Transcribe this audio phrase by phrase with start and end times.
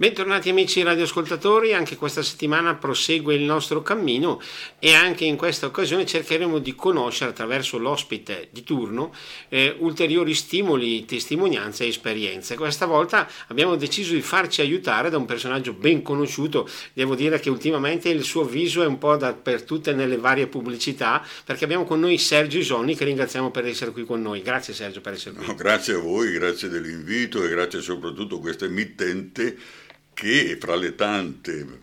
[0.00, 4.40] Bentornati amici radioascoltatori, anche questa settimana prosegue il nostro cammino
[4.78, 9.12] e anche in questa occasione cercheremo di conoscere attraverso l'ospite di turno
[9.48, 12.54] eh, ulteriori stimoli, testimonianze e esperienze.
[12.54, 17.50] Questa volta abbiamo deciso di farci aiutare da un personaggio ben conosciuto, devo dire che
[17.50, 22.18] ultimamente il suo viso è un po' dappertutto nelle varie pubblicità perché abbiamo con noi
[22.18, 24.42] Sergio Isoni che ringraziamo per essere qui con noi.
[24.42, 25.44] Grazie Sergio per essere qui.
[25.44, 29.86] No, grazie a voi, grazie dell'invito e grazie soprattutto a questa emittente
[30.18, 31.78] che fra le tante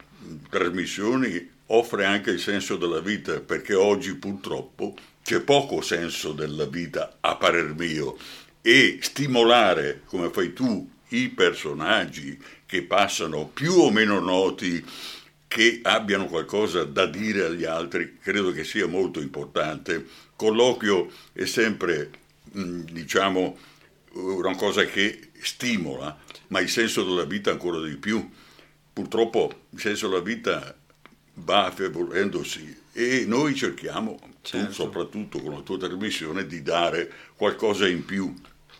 [0.49, 7.15] trasmissioni offre anche il senso della vita, perché oggi purtroppo c'è poco senso della vita
[7.21, 8.17] a parer mio
[8.61, 14.83] e stimolare, come fai tu, i personaggi che passano più o meno noti,
[15.47, 20.05] che abbiano qualcosa da dire agli altri, credo che sia molto importante.
[20.35, 22.09] Colloquio è sempre,
[22.51, 23.57] diciamo,
[24.15, 28.29] una cosa che stimola, ma il senso della vita ancora di più.
[28.93, 30.75] Purtroppo il senso della vita
[31.35, 34.67] va affievolendosi e noi cerchiamo, certo.
[34.67, 38.33] tu soprattutto con la tua trasmissione, di dare qualcosa in più.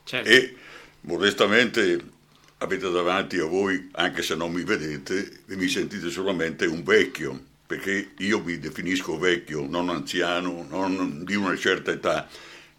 [0.03, 0.29] Certo.
[0.29, 0.55] E
[1.01, 2.13] modestamente
[2.59, 7.37] avete davanti a voi, anche se non mi vedete, e mi sentite solamente un vecchio,
[7.67, 12.27] perché io mi definisco vecchio, non anziano, non di una certa età,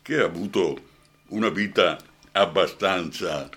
[0.01, 0.81] che ha avuto
[1.29, 1.99] una vita
[2.33, 3.51] abbastanza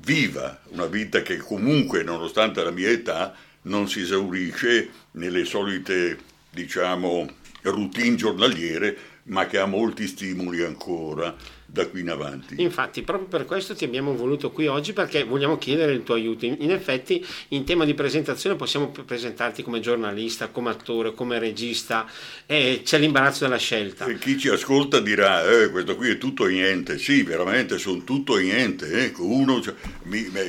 [0.00, 6.18] viva, una vita che comunque, nonostante la mia età, non si esaurisce nelle solite,
[6.50, 7.28] diciamo,
[7.62, 11.34] routine giornaliere, ma che ha molti stimoli ancora
[11.66, 12.54] da qui in avanti.
[12.62, 16.46] Infatti, proprio per questo ti abbiamo voluto qui oggi perché vogliamo chiedere il tuo aiuto.
[16.46, 22.06] In effetti, in tema di presentazione possiamo presentarti come giornalista, come attore, come regista,
[22.46, 24.06] e c'è l'imbarazzo della scelta.
[24.06, 26.98] E chi ci ascolta dirà, eh, questo qui è tutto e niente.
[26.98, 29.04] Sì, veramente sono tutto e niente.
[29.04, 29.60] Ecco, uno,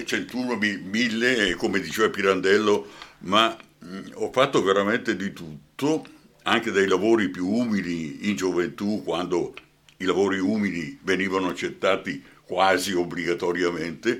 [0.05, 2.87] centuno, mille, come diceva Pirandello,
[3.19, 6.05] ma mh, ho fatto veramente di tutto,
[6.43, 9.53] anche dai lavori più umili in gioventù, quando
[9.97, 14.19] i lavori umili venivano accettati quasi obbligatoriamente,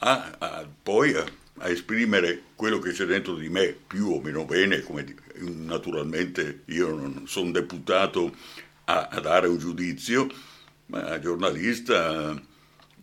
[0.00, 1.24] a, a poi a,
[1.58, 6.94] a, esprimere quello che c'è dentro di me più o meno bene, come naturalmente io
[6.94, 8.34] non sono deputato
[8.84, 10.28] a, dare un giudizio,
[10.86, 12.40] ma giornalista,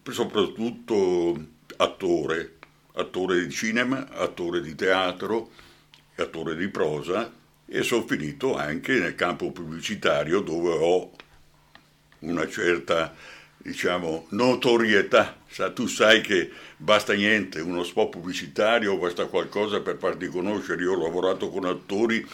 [0.09, 1.46] soprattutto
[1.78, 2.58] attore,
[2.94, 5.50] attore di cinema, attore di teatro,
[6.16, 7.31] attore di prosa
[7.66, 11.12] e sono finito anche nel campo pubblicitario dove ho
[12.23, 13.13] una certa
[13.57, 15.38] diciamo, notorietà.
[15.47, 20.81] Sa, tu sai che basta niente, uno spot pubblicitario, basta qualcosa per farti conoscere.
[20.81, 22.25] Io ho lavorato con attori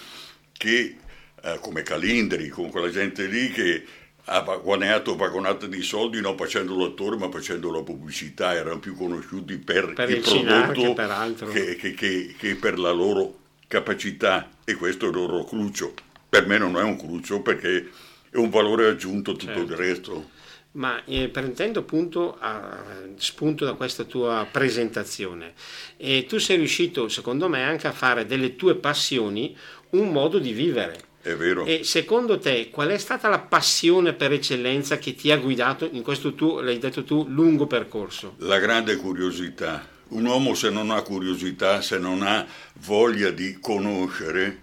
[0.52, 0.98] che,
[1.42, 3.86] eh, come Calindri, con quella gente lì che
[4.32, 9.58] ha guadagnato vagonate di soldi non facendo l'attore ma facendo la pubblicità, erano più conosciuti
[9.58, 15.06] per, per il, il prodotto che, che, che, che per la loro capacità e questo
[15.06, 15.94] è il loro cruccio.
[16.30, 17.90] Per me non è un cruccio perché
[18.30, 19.72] è un valore aggiunto tutto certo.
[19.72, 20.30] il resto.
[20.72, 22.84] Ma eh, prendendo appunto a,
[23.18, 25.54] spunto da questa tua presentazione,
[25.98, 29.58] eh, tu sei riuscito, secondo me, anche a fare delle tue passioni
[29.92, 31.08] un modo di vivere.
[31.22, 31.66] È vero.
[31.66, 36.04] E secondo te qual è stata la passione per eccellenza che ti ha guidato in
[36.04, 38.36] questo tuo, l'hai detto tu, lungo percorso?
[38.38, 39.86] La grande curiosità.
[40.10, 42.46] Un uomo se non ha curiosità, se non ha
[42.86, 44.62] voglia di conoscere,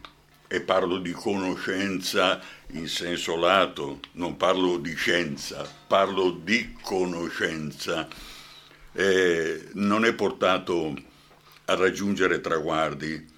[0.48, 8.08] e parlo di conoscenza in senso lato, non parlo di scienza, parlo di conoscenza,
[8.92, 10.94] eh, non è portato
[11.66, 13.34] a raggiungere traguardi.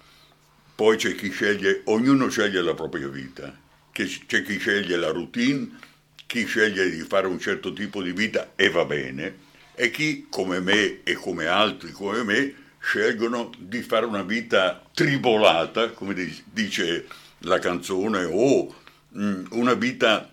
[0.75, 3.57] Poi c'è chi sceglie, ognuno sceglie la propria vita,
[3.91, 5.77] c'è chi sceglie la routine,
[6.25, 10.59] chi sceglie di fare un certo tipo di vita e va bene, e chi come
[10.59, 17.07] me e come altri come me scelgono di fare una vita tribolata, come dice
[17.39, 18.73] la canzone, o
[19.17, 20.29] mm, una vita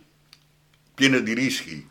[0.95, 1.87] piena di rischi,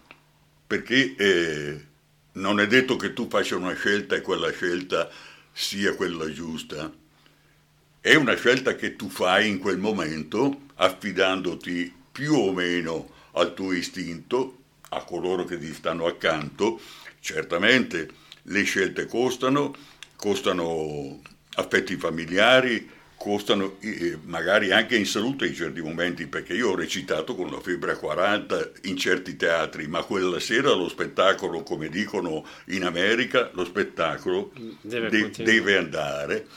[0.66, 1.86] perché eh,
[2.34, 5.10] non è detto che tu faccia una scelta e quella scelta
[5.52, 6.92] sia quella giusta.
[8.02, 13.72] È una scelta che tu fai in quel momento affidandoti più o meno al tuo
[13.72, 14.58] istinto,
[14.90, 16.80] a coloro che ti stanno accanto.
[17.20, 18.10] Certamente
[18.44, 19.76] le scelte costano,
[20.26, 21.22] costano
[21.58, 27.36] affetti familiari, costano eh, magari anche in salute in certi momenti, perché io ho recitato
[27.36, 32.44] con la febbre a 40 in certi teatri, ma quella sera lo spettacolo, come dicono
[32.70, 34.52] in America, lo spettacolo
[34.82, 36.48] deve, de- deve andare,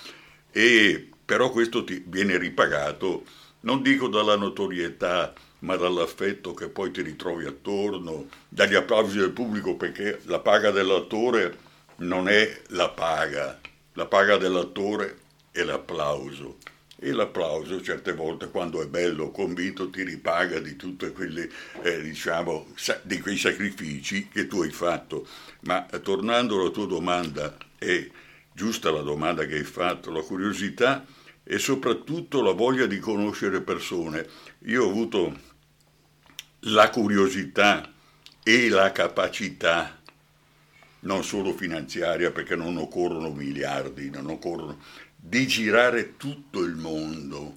[0.51, 3.25] e però questo ti viene ripagato,
[3.61, 9.77] non dico dalla notorietà, ma dall'affetto che poi ti ritrovi attorno, dagli applausi del pubblico,
[9.77, 11.67] perché la paga dell'attore
[11.99, 13.59] non è la paga,
[13.95, 15.19] la paga dell'attore
[15.51, 16.59] è l'applauso.
[17.01, 21.49] E l'applauso certe volte quando è bello, convinto, ti ripaga di tutti quelli,
[21.83, 22.67] eh, diciamo,
[23.03, 25.27] di quei sacrifici che tu hai fatto.
[25.61, 28.05] Ma eh, tornando alla tua domanda, è
[28.53, 31.07] giusta la domanda che hai fatto, la curiosità
[31.45, 34.27] e soprattutto la voglia di conoscere persone.
[34.65, 35.37] Io ho avuto
[36.63, 37.93] la curiosità
[38.43, 39.98] e la capacità,
[41.01, 44.79] non solo finanziaria perché non occorrono miliardi, non occorrono,
[45.15, 47.55] di girare tutto il mondo.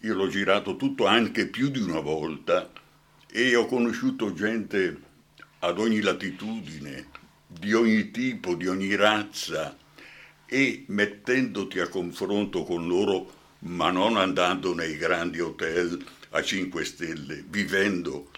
[0.00, 2.70] Io l'ho girato tutto anche più di una volta
[3.30, 5.00] e ho conosciuto gente
[5.60, 7.08] ad ogni latitudine,
[7.46, 9.76] di ogni tipo, di ogni razza
[10.46, 17.44] e mettendoti a confronto con loro, ma non andando nei grandi hotel a 5 stelle,
[17.48, 18.30] vivendo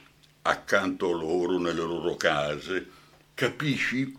[0.42, 2.86] accanto a loro nelle loro case,
[3.36, 4.16] capisci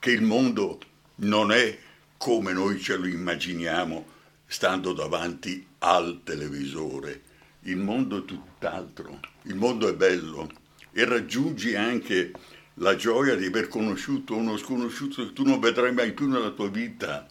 [0.00, 0.80] che il mondo
[1.16, 1.78] non è
[2.16, 4.04] come noi ce lo immaginiamo
[4.46, 7.22] stando davanti al televisore.
[7.62, 10.50] Il mondo è tutt'altro, il mondo è bello
[10.90, 12.32] e raggiungi anche
[12.74, 16.68] la gioia di aver conosciuto uno sconosciuto che tu non vedrai mai più nella tua
[16.68, 17.28] vita.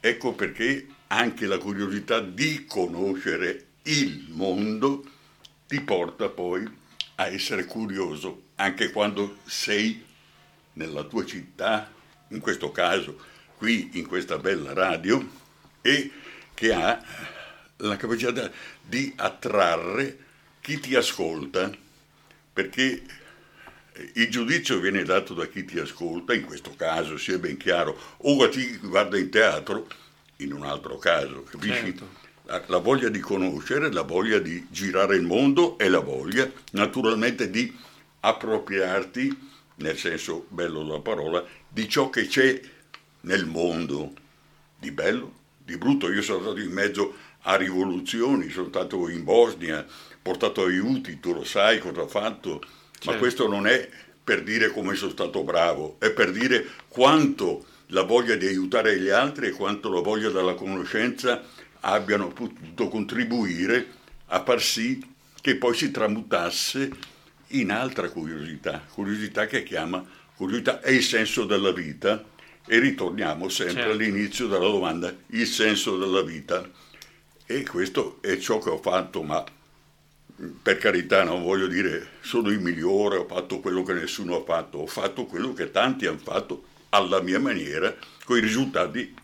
[0.00, 5.04] Ecco perché anche la curiosità di conoscere il mondo
[5.68, 6.68] ti porta poi
[7.16, 10.03] a essere curioso anche quando sei
[10.74, 11.90] nella tua città,
[12.28, 15.26] in questo caso qui in questa bella radio,
[15.80, 16.10] e
[16.54, 17.02] che ha
[17.78, 18.50] la capacità
[18.82, 20.18] di attrarre
[20.60, 21.70] chi ti ascolta,
[22.52, 23.02] perché
[24.14, 28.42] il giudizio viene dato da chi ti ascolta, in questo caso sia ben chiaro, o
[28.42, 29.86] a chi guarda in teatro,
[30.38, 31.96] in un altro caso, capisci?
[31.96, 32.22] Certo.
[32.46, 37.48] La, la, voglia di conoscere, la voglia di girare il mondo e la voglia naturalmente
[37.48, 37.74] di
[38.20, 42.60] appropriarti, nel senso bello della parola, di ciò che c'è
[43.22, 44.12] nel mondo,
[44.78, 46.10] di bello, di brutto.
[46.10, 49.84] Io sono stato in mezzo a rivoluzioni, sono stato in Bosnia,
[50.22, 52.60] portato aiuti, tu lo sai cosa ho fatto
[53.04, 53.10] Certo.
[53.10, 53.86] Ma questo non è
[54.24, 59.10] per dire come sono stato bravo, è per dire quanto la voglia di aiutare gli
[59.10, 61.42] altri e quanto la voglia della conoscenza
[61.80, 63.86] abbiano potuto contribuire
[64.28, 65.04] a far sì
[65.38, 66.90] che poi si tramutasse
[67.58, 70.04] in altra curiosità, curiosità che chiama
[70.36, 72.22] curiosità è il senso della vita
[72.66, 73.90] e ritorniamo sempre certo.
[73.90, 76.68] all'inizio della domanda, il senso della vita.
[77.46, 79.44] E questo è ciò che ho fatto, ma
[80.62, 84.78] per carità non voglio dire sono il migliore, ho fatto quello che nessuno ha fatto,
[84.78, 89.14] ho fatto quello che tanti hanno fatto alla mia maniera, con i risultati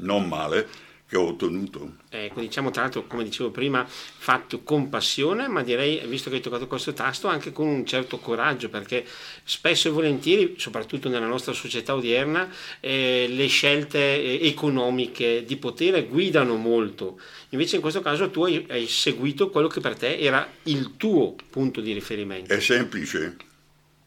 [0.00, 0.68] non male
[1.08, 1.94] che ho ottenuto.
[2.10, 6.42] Ecco, diciamo tra l'altro, come dicevo prima, fatto con passione, ma direi, visto che hai
[6.42, 9.06] toccato questo tasto, anche con un certo coraggio, perché
[9.42, 12.50] spesso e volentieri, soprattutto nella nostra società odierna,
[12.80, 17.18] eh, le scelte eh, economiche di potere guidano molto.
[17.50, 21.36] Invece in questo caso tu hai, hai seguito quello che per te era il tuo
[21.48, 22.52] punto di riferimento.
[22.52, 23.36] È semplice,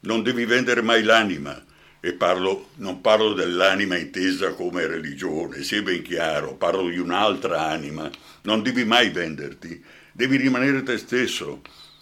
[0.01, 1.65] non devi vendere mai l'anima
[2.03, 8.09] e parlo, non parlo dell'anima intesa come religione, sia ben chiaro, parlo di un'altra anima,
[8.41, 9.81] non devi mai venderti,
[10.11, 11.61] devi rimanere te stesso,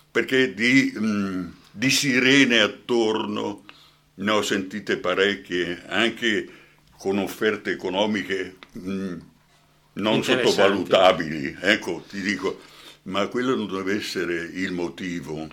[0.09, 3.65] perché di, mh, mm, di sirene attorno
[4.15, 6.47] ne ho sentite parecchie, anche
[6.97, 9.19] con offerte economiche mh, mm,
[9.93, 12.61] non sottovalutabili, ecco, ti dico,
[13.03, 15.45] ma quello non deve essere il motivo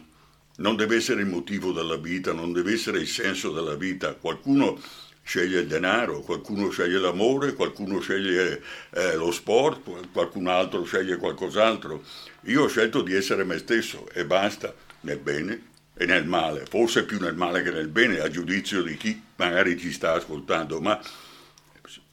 [0.57, 4.15] non deve essere il motivo della vita, non deve essere il senso della vita.
[4.15, 4.81] Qualcuno
[5.23, 12.03] sceglie il denaro, qualcuno sceglie l'amore, qualcuno sceglie eh, lo sport, qualcun altro sceglie qualcos'altro.
[12.43, 17.05] Io ho scelto di essere me stesso e basta, nel bene e nel male, forse
[17.05, 21.01] più nel male che nel bene, a giudizio di chi magari ci sta ascoltando, ma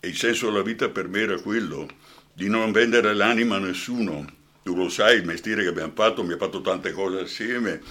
[0.02, 1.88] il senso della vita per me era quello,
[2.34, 4.26] di non vendere l'anima a nessuno.
[4.64, 7.82] Tu lo sai, il mestiere che abbiamo fatto mi ha fatto tante cose assieme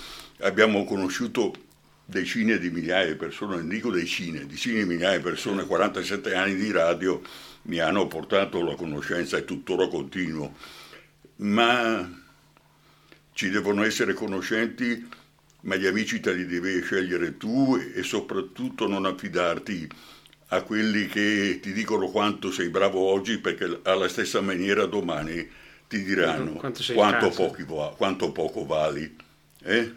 [0.42, 1.54] abbiamo conosciuto
[2.04, 6.54] decine di migliaia di persone, non dico decine, decine di migliaia di persone, 47 anni
[6.54, 7.22] di radio
[7.62, 10.54] mi hanno portato la conoscenza e tuttora continuo,
[11.36, 12.20] ma
[13.32, 15.08] ci devono essere conoscenti,
[15.62, 19.88] ma gli amici te li devi scegliere tu e soprattutto non affidarti
[20.48, 25.48] a quelli che ti dicono quanto sei bravo oggi perché alla stessa maniera domani
[25.88, 29.16] ti diranno quanto, quanto, pochi, quanto poco vali.
[29.62, 29.92] Eh?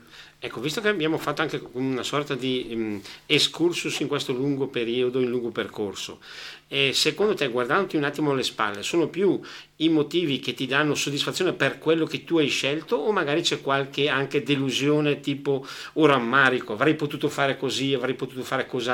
[0.46, 5.20] Ecco, visto che abbiamo fatto anche una sorta di um, excursus in questo lungo periodo,
[5.20, 6.20] in lungo percorso,
[6.68, 9.42] eh, secondo te, guardandoti un attimo alle spalle, sono più
[9.78, 13.60] i motivi che ti danno soddisfazione per quello che tu hai scelto o magari c'è
[13.60, 18.92] qualche anche delusione tipo o rammarico, avrei potuto fare così, avrei potuto fare così?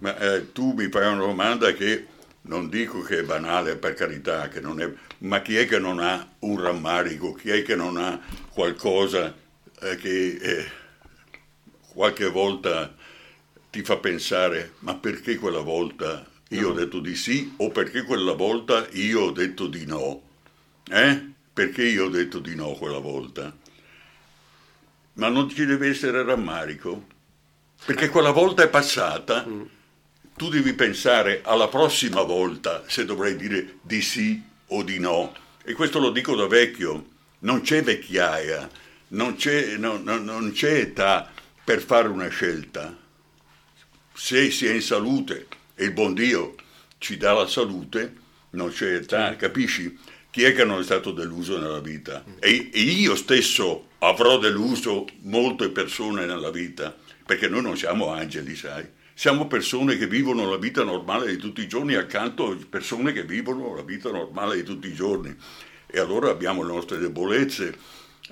[0.00, 2.08] Ma eh, tu mi fai una domanda che
[2.42, 4.90] non dico che è banale per carità, è,
[5.20, 8.20] ma chi è che non ha un rammarico, chi è che non ha
[8.52, 9.34] qualcosa
[9.80, 10.79] eh, che eh,
[11.92, 12.94] qualche volta
[13.70, 16.68] ti fa pensare ma perché quella volta io no.
[16.68, 20.22] ho detto di sì o perché quella volta io ho detto di no?
[20.90, 21.28] Eh?
[21.52, 23.54] Perché io ho detto di no quella volta?
[25.14, 27.06] Ma non ci deve essere rammarico,
[27.84, 29.44] perché quella volta è passata.
[29.46, 29.62] Mm
[30.40, 35.34] tu devi pensare alla prossima volta se dovrai dire di sì o di no.
[35.62, 37.08] E questo lo dico da vecchio,
[37.40, 38.66] non c'è vecchiaia,
[39.08, 41.30] non c'è, non, non c'è età
[41.70, 42.98] per fare una scelta.
[44.12, 45.46] Se si è in salute
[45.76, 46.56] e il buon Dio
[46.98, 48.12] ci dà la salute,
[48.50, 49.96] non c'è età, capisci?
[50.32, 52.24] Chi è che non è stato deluso nella vita?
[52.40, 56.92] E, e io stesso avrò deluso molte persone nella vita,
[57.24, 58.84] perché noi non siamo angeli, sai?
[59.14, 63.22] Siamo persone che vivono la vita normale di tutti i giorni accanto a persone che
[63.22, 65.32] vivono la vita normale di tutti i giorni.
[65.86, 67.76] E allora abbiamo le nostre debolezze,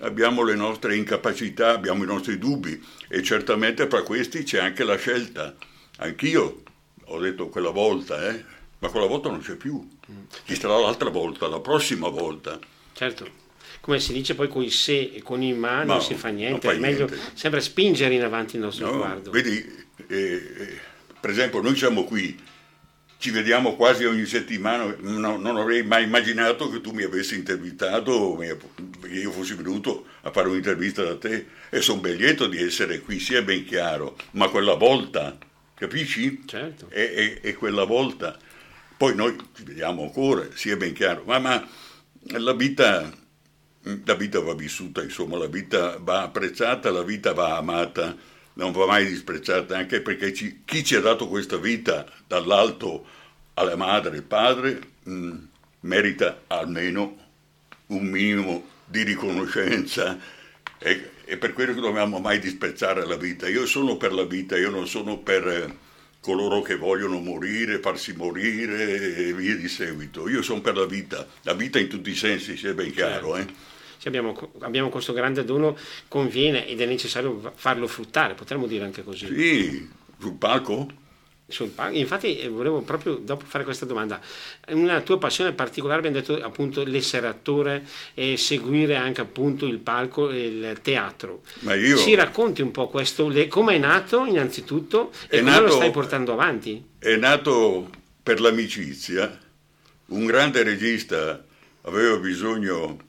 [0.01, 4.97] abbiamo le nostre incapacità, abbiamo i nostri dubbi e certamente fra questi c'è anche la
[4.97, 5.55] scelta.
[5.99, 6.63] Anch'io
[7.05, 8.45] ho detto quella volta, eh,
[8.79, 9.87] ma quella volta non c'è più.
[10.45, 12.59] Ci sarà l'altra volta, la prossima volta.
[12.93, 13.47] Certo
[13.81, 16.71] come si dice poi con i se e con i ma non si fa niente,
[16.71, 17.31] è meglio niente.
[17.35, 19.31] sempre spingere in avanti il nostro no, sguardo.
[19.31, 19.65] Vedi,
[20.09, 20.79] eh,
[21.19, 22.39] per esempio noi siamo qui,
[23.19, 28.37] ci vediamo quasi ogni settimana, no, non avrei mai immaginato che tu mi avessi intervistato,
[28.37, 31.47] che io fossi venuto a fare un'intervista da te.
[31.69, 35.37] E sono ben lieto di essere qui, sia ben chiaro, ma quella volta,
[35.75, 36.45] capisci?
[36.47, 36.89] Certo.
[36.91, 38.39] E, e, e quella volta,
[38.97, 41.69] poi noi ci vediamo ancora, sia ben chiaro, ma, ma
[42.31, 43.13] la vita
[44.05, 48.17] la vita va vissuta, insomma, la vita va apprezzata, la vita va amata
[48.59, 53.07] non va mai disprezzata, anche perché ci, chi ci ha dato questa vita dall'alto
[53.55, 55.37] alla madre e al padre mh, mm,
[55.81, 57.17] merita almeno
[57.87, 60.19] un minimo di riconoscenza
[60.79, 63.49] e, e, per quello che dobbiamo mai disprezzare la vita.
[63.49, 65.77] Io sono per la vita, io non sono per eh,
[66.21, 70.29] coloro che vogliono morire, farsi morire e via di seguito.
[70.29, 73.37] Io sono per la vita, la vita in tutti i sensi, sia ben chiaro.
[73.37, 73.53] Certo.
[73.53, 73.77] Eh?
[73.99, 75.77] Se abbiamo, abbiamo, questo grande dono,
[76.07, 79.27] conviene ed è necessario farlo fruttare, potremmo dire anche così.
[79.27, 79.89] Sì,
[80.19, 80.87] sul palco?
[81.49, 81.97] Sul palco.
[81.97, 84.21] Infatti eh, volevo proprio dopo fare questa domanda,
[84.69, 90.31] una tua passione particolare, abbiamo detto appunto l'essere attore e seguire anche appunto il palco
[90.31, 91.43] e il teatro.
[91.61, 91.97] Ma io...
[91.97, 96.33] Ci racconti un po' questo, come è nato innanzitutto e come nato, lo stai portando
[96.33, 96.85] avanti?
[96.99, 97.91] È nato
[98.23, 99.39] per l'amicizia,
[100.07, 101.43] un grande regista
[101.83, 103.07] aveva bisogno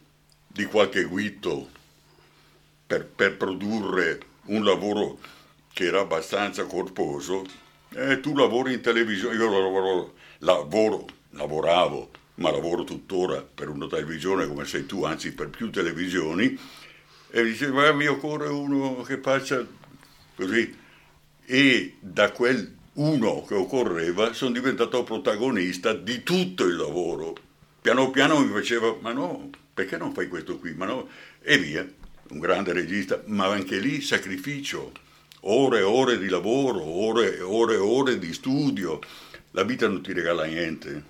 [0.52, 1.70] di qualche guitto
[2.86, 5.20] per, per produrre un lavoro
[5.72, 7.46] che era abbastanza corposo,
[7.94, 14.48] eh, tu lavori in televisione, io lavoro, lavoro, lavoravo, ma lavoro tuttora per una televisione
[14.48, 16.58] come sei tu, anzi per più televisioni,
[17.30, 19.66] e diceva mi occorre uno che faccia
[20.36, 20.76] così.
[21.46, 27.36] E da quel uno che occorreva sono diventato protagonista di tutto il lavoro.
[27.82, 29.50] Piano piano mi faceva, ma no,
[29.80, 30.76] perché non fai questo qui?
[30.76, 31.08] No,
[31.42, 31.88] e via,
[32.32, 34.92] un grande regista, ma anche lì sacrificio,
[35.42, 39.00] ore e ore di lavoro, ore e ore e ore di studio.
[39.52, 41.04] La vita non ti regala niente,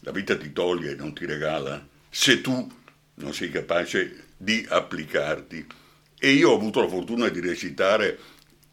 [0.00, 2.68] la vita ti toglie, non ti regala, se tu
[3.14, 5.64] non sei capace di applicarti.
[6.18, 8.18] E io ho avuto la fortuna di recitare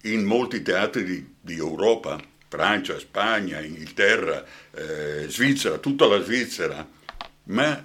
[0.06, 6.90] in molti teatri di, di Europa, Francia, Spagna, Inghilterra, eh, Svizzera, tutta la Svizzera,
[7.44, 7.84] ma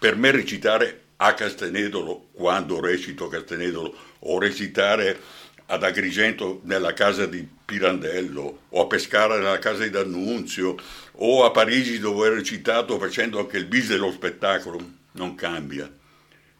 [0.00, 5.20] per me recitare a Castenedolo, quando recito a Castenedolo, o recitare
[5.66, 10.74] ad Agrigento nella casa di Pirandello, o a Pescara nella casa di D'Annunzio,
[11.12, 14.80] o a Parigi dove ho recitato facendo anche il bis dello spettacolo,
[15.12, 15.92] non cambia.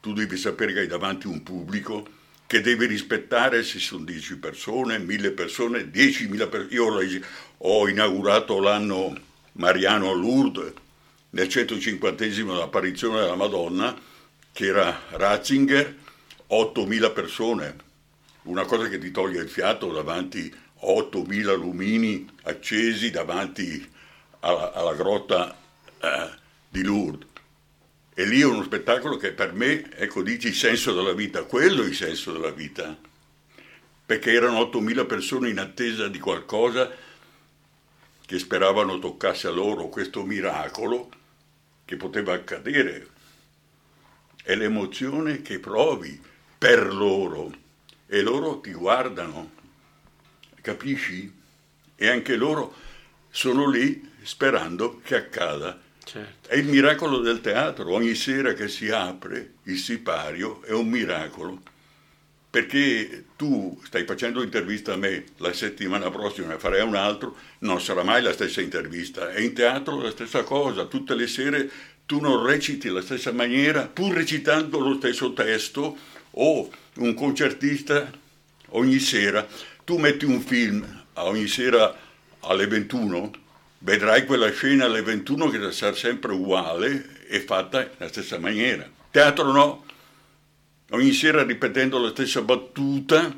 [0.00, 2.06] Tu devi sapere che hai davanti un pubblico
[2.46, 6.74] che devi rispettare se sono 10 persone, 1000 persone, 10.000 persone.
[6.74, 7.22] Io
[7.56, 9.18] ho inaugurato l'anno
[9.52, 10.72] Mariano Lourdes
[11.30, 13.96] nel 150 apparizione della Madonna,
[14.52, 15.96] che era Ratzinger,
[16.50, 17.76] 8.000 persone,
[18.42, 23.88] una cosa che ti toglie il fiato davanti a 8.000 lumini accesi davanti
[24.40, 25.56] alla, alla grotta
[26.00, 26.30] eh,
[26.68, 27.28] di Lourdes.
[28.12, 31.82] E lì è uno spettacolo che per me, ecco, dici il senso della vita, quello
[31.82, 32.96] è il senso della vita,
[34.04, 36.90] perché erano 8.000 persone in attesa di qualcosa
[38.26, 39.88] che speravano toccasse a loro.
[39.88, 41.08] Questo miracolo
[41.90, 43.08] che poteva accadere,
[44.44, 46.22] è l'emozione che provi
[46.56, 47.52] per loro
[48.06, 49.50] e loro ti guardano,
[50.60, 51.34] capisci?
[51.96, 52.72] E anche loro
[53.28, 55.80] sono lì sperando che accada.
[56.04, 56.48] Certo.
[56.48, 61.60] È il miracolo del teatro, ogni sera che si apre il sipario è un miracolo.
[62.50, 67.80] Perché tu stai facendo intervista a me, la settimana prossima ne farei un altro, non
[67.80, 69.30] sarà mai la stessa intervista.
[69.30, 71.70] E in teatro la stessa cosa, tutte le sere
[72.06, 75.96] tu non reciti la stessa maniera, pur recitando lo stesso testo,
[76.32, 78.10] o un concertista
[78.70, 79.46] ogni sera,
[79.84, 81.96] tu metti un film ogni sera
[82.40, 83.30] alle 21,
[83.78, 88.88] vedrai quella scena alle 21 che sarà sempre uguale e fatta nella stessa maniera.
[89.10, 89.84] Teatro no,
[90.90, 93.34] ogni sera ripetendo la stessa battuta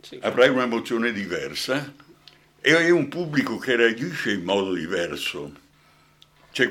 [0.00, 0.18] sì.
[0.22, 1.94] avrai un'emozione diversa
[2.60, 5.64] e hai un pubblico che reagisce in modo diverso
[6.56, 6.70] c'è,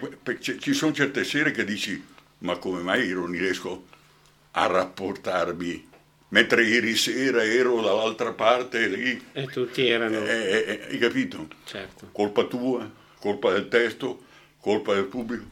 [0.57, 2.03] ci sono certe sere che dici,
[2.39, 3.85] ma come mai io non riesco
[4.51, 5.89] a rapportarmi?
[6.29, 9.23] Mentre ieri sera ero dall'altra parte lì.
[9.31, 10.25] E tutti erano.
[10.25, 11.47] Eh, eh, eh, hai capito?
[11.65, 12.09] Certo.
[12.11, 12.89] Colpa tua,
[13.19, 14.25] colpa del testo,
[14.59, 15.45] colpa del pubblico.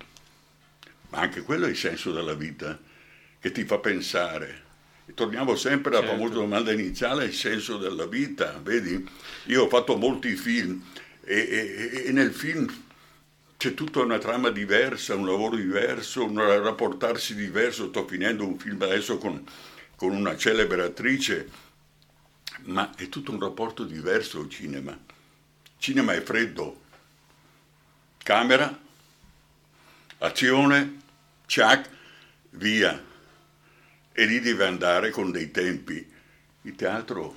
[1.09, 2.79] Ma anche quello è il senso della vita,
[3.43, 4.61] che ti fa pensare.
[5.05, 6.15] E torniamo sempre alla certo.
[6.15, 8.57] famosa domanda iniziale, il senso della vita.
[8.63, 9.05] Vedi?
[9.47, 10.81] Io ho fatto molti film
[11.25, 12.73] e, e, e nel film
[13.57, 17.89] c'è tutta una trama diversa, un lavoro diverso, un rapportarsi diverso.
[17.89, 19.45] Sto finendo un film adesso con,
[19.97, 21.49] con una celebre attrice,
[22.67, 24.97] ma è tutto un rapporto diverso il cinema.
[25.79, 26.81] Cinema è freddo,
[28.19, 28.79] camera,
[30.19, 30.99] azione,
[31.45, 31.89] ciac,
[32.51, 33.11] via.
[34.13, 36.07] E lì deve andare con dei tempi.
[36.61, 37.35] Il teatro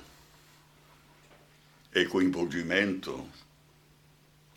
[1.89, 3.29] è coinvolgimento,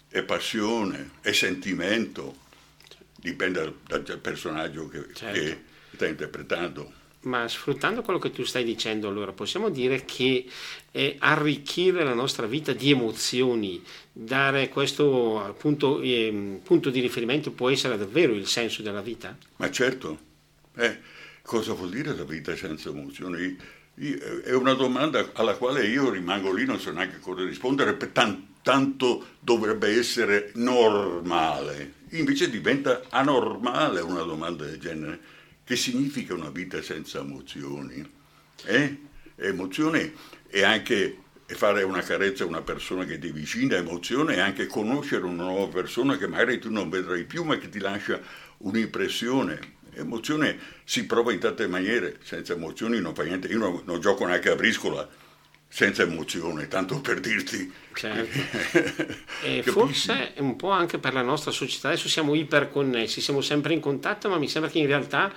[0.09, 2.37] è passione, è sentimento,
[3.17, 5.39] dipende dal, dal personaggio che, certo.
[5.39, 5.61] che
[5.95, 6.93] sta interpretando.
[7.23, 10.47] Ma sfruttando quello che tu stai dicendo, allora possiamo dire che
[10.91, 17.69] eh, arricchire la nostra vita di emozioni, dare questo punto, eh, punto, di riferimento può
[17.69, 19.37] essere davvero il senso della vita?
[19.57, 20.19] Ma certo,
[20.77, 20.99] eh,
[21.43, 23.57] cosa vuol dire la vita senza emozioni?
[23.95, 27.97] È una domanda alla quale io rimango lì, non so neanche cosa rispondere,
[28.63, 31.95] tanto dovrebbe essere normale.
[32.11, 35.21] Invece diventa anormale una domanda del genere.
[35.65, 38.09] Che significa una vita senza emozioni?
[38.65, 38.99] Eh?
[39.37, 40.13] Emozione
[40.49, 45.25] è anche fare una carezza a una persona che ti vicina, emozione è anche conoscere
[45.25, 48.21] una nuova persona che magari tu non vedrai più ma che ti lascia
[48.59, 49.79] un'impressione.
[49.95, 53.49] Emozione si prova in tante maniere, senza emozioni non fa niente.
[53.49, 55.09] Io non, non gioco neanche a briscola,
[55.69, 57.73] senza emozione, tanto per dirti.
[57.95, 59.17] Certo.
[59.45, 63.81] e forse un po' anche per la nostra società, adesso siamo iperconnessi, siamo sempre in
[63.81, 65.33] contatto, ma mi sembra che in realtà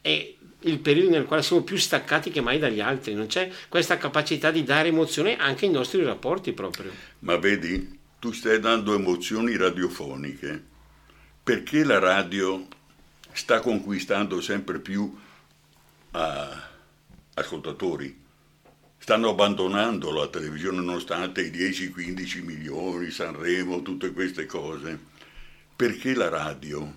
[0.00, 3.96] è il periodo nel quale siamo più staccati che mai dagli altri, non c'è questa
[3.96, 6.90] capacità di dare emozione anche ai nostri rapporti proprio.
[7.20, 10.62] Ma vedi, tu stai dando emozioni radiofoniche,
[11.42, 12.66] perché la radio
[13.38, 16.18] sta conquistando sempre più uh,
[17.34, 18.24] ascoltatori
[18.98, 24.98] stanno abbandonando la televisione nonostante i 10-15 milioni, Sanremo, tutte queste cose.
[25.76, 26.92] Perché la radio?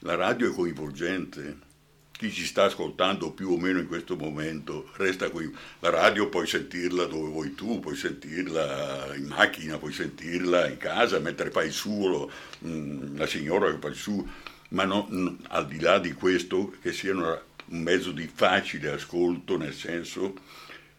[0.00, 1.72] La radio è coinvolgente.
[2.12, 5.52] Chi ci sta ascoltando più o meno in questo momento resta qui.
[5.80, 11.18] La radio puoi sentirla dove vuoi tu, puoi sentirla in macchina, puoi sentirla in casa
[11.18, 12.30] mentre fai il suo,
[12.64, 14.24] mm, la signora che fa il suo,
[14.74, 15.08] ma no,
[15.48, 20.34] al di là di questo che siano un mezzo di facile ascolto, nel senso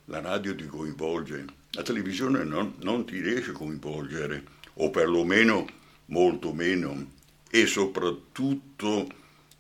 [0.06, 4.44] la radio ti coinvolge, la televisione non, non ti riesce a coinvolgere,
[4.76, 5.68] o perlomeno
[6.08, 7.12] molto meno,
[7.50, 9.10] e soprattutto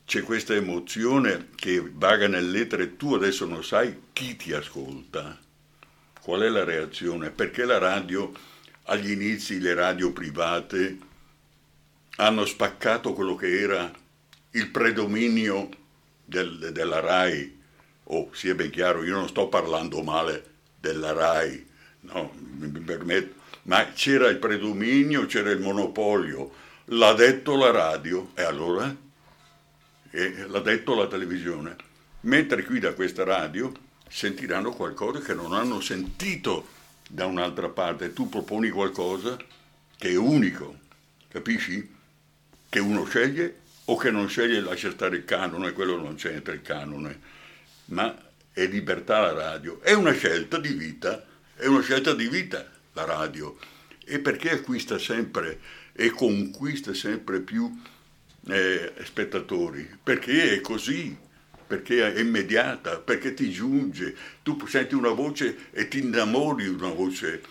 [0.06, 5.38] c'è questa emozione che vaga nell'etere, tu adesso non sai chi ti ascolta,
[6.21, 8.32] qual è la reazione, perché la radio,
[8.84, 10.97] agli inizi le radio private
[12.17, 13.91] hanno spaccato quello che era
[14.55, 15.69] il predominio
[16.23, 17.61] del, della RAI,
[18.03, 21.65] oh, sia ben chiaro, io non sto parlando male della RAI,
[22.01, 26.51] no, mi, mi permetto, ma c'era il predominio, c'era il monopolio,
[26.85, 28.95] l'ha detto la radio e allora
[30.11, 31.75] e l'ha detto la televisione.
[32.21, 33.71] Mentre qui da questa radio
[34.07, 36.67] sentiranno qualcosa che non hanno sentito
[37.09, 38.13] da un'altra parte.
[38.13, 39.37] Tu proponi qualcosa
[39.97, 40.77] che è unico,
[41.27, 41.93] capisci?
[42.69, 46.61] Che uno sceglie o che non sceglie lascia stare il canone, quello non c'entra il
[46.61, 47.19] canone,
[47.85, 48.15] ma
[48.51, 49.81] è libertà la radio.
[49.81, 53.57] È una scelta di vita, è una scelta di vita la radio.
[54.05, 55.59] E perché acquista sempre
[55.93, 57.71] e conquista sempre più
[58.47, 59.97] eh, spettatori?
[60.01, 61.15] Perché è così,
[61.67, 64.15] perché è immediata, perché ti giunge.
[64.41, 67.41] Tu senti una voce e ti innamori di una voce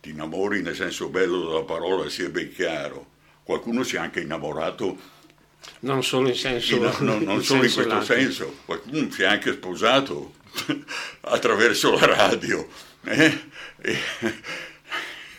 [0.00, 3.12] ti innamori nel senso bello della parola, sia ben chiaro.
[3.42, 4.98] Qualcuno si è anche innamorato
[5.80, 8.04] non solo in senso in, no, non in solo senso in questo lato.
[8.04, 10.34] senso, qualcuno si è anche sposato
[11.22, 12.68] attraverso la radio.
[13.04, 13.40] Eh?
[13.80, 13.98] E-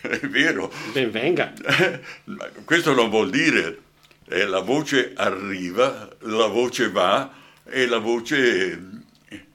[0.00, 0.72] è vero.
[0.92, 1.52] Ben venga.
[2.64, 3.80] Questo non vuol dire
[4.28, 7.32] eh, la voce arriva, la voce va
[7.64, 8.72] e la voce
[9.28, 9.46] eh,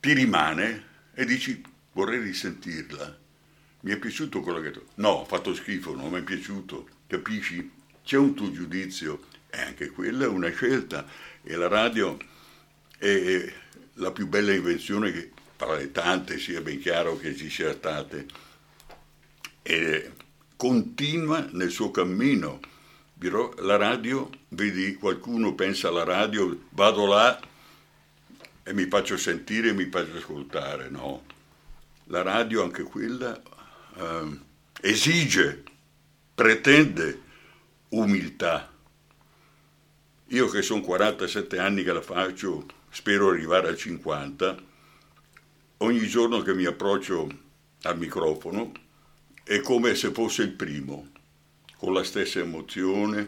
[0.00, 0.84] ti rimane
[1.14, 3.18] e dici vorrei risentirla.
[3.80, 4.82] Mi è piaciuto quello che tu...
[4.96, 7.70] No, ha fatto schifo, non mi è piaciuto, capisci?
[8.02, 9.20] C'è un tuo giudizio
[9.54, 11.06] e anche quella è una scelta
[11.42, 12.16] e la radio
[12.98, 13.52] è
[13.94, 18.26] la più bella invenzione che tra le tante sia ben chiaro che ci sia state
[19.62, 20.12] e
[20.56, 22.60] continua nel suo cammino.
[23.60, 27.40] La radio, vedi, qualcuno pensa alla radio, vado là
[28.62, 31.24] e mi faccio sentire, mi faccio ascoltare, no.
[32.08, 33.40] La radio, anche quella,
[33.96, 34.44] ehm,
[34.82, 35.62] esige,
[36.34, 37.22] pretende
[37.90, 38.73] umiltà.
[40.34, 44.56] Io che sono 47 anni che la faccio, spero arrivare a 50,
[45.76, 47.28] ogni giorno che mi approccio
[47.82, 48.72] al microfono
[49.44, 51.12] è come se fosse il primo,
[51.76, 53.26] con la stessa emozione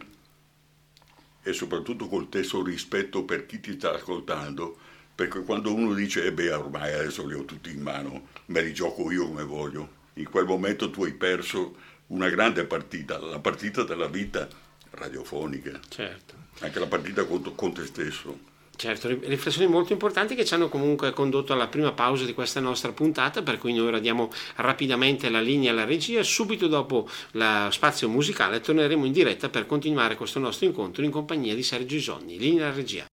[1.45, 4.77] e soprattutto col stesso rispetto per chi ti sta ascoltando,
[5.15, 8.75] perché quando uno dice, eh beh, ormai adesso li ho tutti in mano, me li
[8.75, 11.77] gioco io come voglio, in quel momento tu hai perso
[12.09, 14.49] una grande partita, la partita della vita
[14.91, 16.46] radiofonica, Certo.
[16.61, 18.55] Anche la partita con, con te stesso.
[18.77, 22.61] Certo, ri- riflessioni molto importanti che ci hanno comunque condotto alla prima pausa di questa
[22.61, 26.23] nostra puntata, per cui noi ora diamo rapidamente la linea alla regia.
[26.23, 31.55] Subito dopo lo spazio musicale torneremo in diretta per continuare questo nostro incontro in compagnia
[31.55, 32.39] di Sergio Isonni.
[32.39, 33.07] Linea alla regia.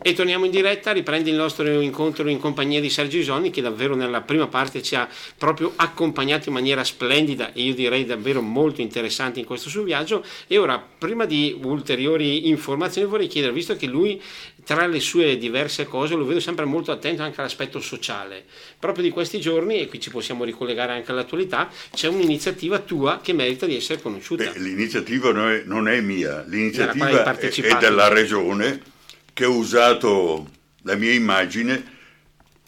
[0.00, 3.94] E torniamo in diretta, riprende il nostro incontro in compagnia di Sergio Isonni che davvero
[3.94, 8.80] nella prima parte ci ha proprio accompagnato in maniera splendida e io direi davvero molto
[8.80, 13.86] interessante in questo suo viaggio e ora prima di ulteriori informazioni vorrei chiedere, visto che
[13.86, 14.20] lui
[14.64, 18.44] tra le sue diverse cose lo vedo sempre molto attento anche all'aspetto sociale,
[18.78, 23.32] proprio di questi giorni e qui ci possiamo ricollegare anche all'attualità, c'è un'iniziativa tua che
[23.32, 24.44] merita di essere conosciuta.
[24.44, 28.90] Beh, l'iniziativa non è, non è mia, l'iniziativa è, è della regione
[29.32, 30.48] che ha usato
[30.82, 31.82] la mia immagine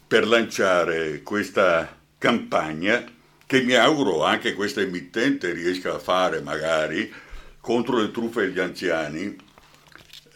[0.07, 3.05] per lanciare questa campagna
[3.47, 7.13] che mi auguro anche questa emittente riesca a fare magari
[7.61, 9.37] contro le truffe agli anziani.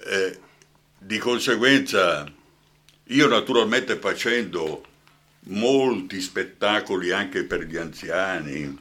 [0.07, 0.39] Eh,
[0.99, 2.27] di conseguenza
[3.05, 4.85] io naturalmente facendo
[5.49, 8.77] molti spettacoli anche per gli anziani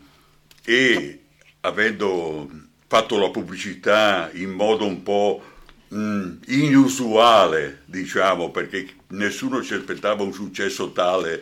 [0.64, 1.20] e
[1.62, 2.50] avendo
[2.88, 5.44] fatto la pubblicità in modo un po'
[5.90, 11.42] mh, inusuale, diciamo, perché nessuno si aspettava un successo tale